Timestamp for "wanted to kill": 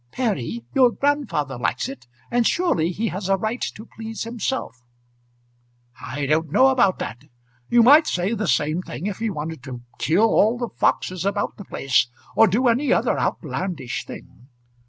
9.29-10.23